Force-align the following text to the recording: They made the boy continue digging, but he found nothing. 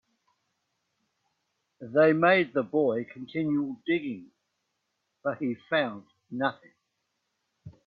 They 1.79 2.11
made 2.11 2.55
the 2.55 2.63
boy 2.63 3.03
continue 3.03 3.75
digging, 3.85 4.31
but 5.23 5.37
he 5.37 5.55
found 5.69 6.05
nothing. 6.31 6.73